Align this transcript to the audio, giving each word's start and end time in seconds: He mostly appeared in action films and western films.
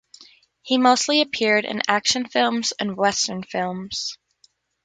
He 0.63 0.79
mostly 0.79 1.21
appeared 1.21 1.63
in 1.63 1.83
action 1.87 2.27
films 2.27 2.73
and 2.79 2.97
western 2.97 3.43
films. 3.43 4.17